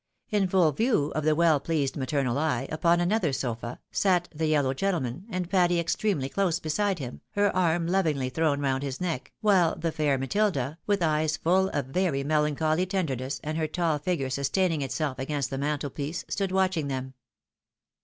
[0.31, 4.73] In full view of the weU pleased maternal eye, upon another sofa, sat the yellow
[4.73, 9.75] gentleman, and Patty extremely close beside him, her arm lovingly thrown round his neck; while
[9.75, 14.31] the fair Matilda, with eyes full of very me lancholy tenderness, and her tall figure
[14.31, 17.13] sustaining itself against the mantel piece, stood watching them.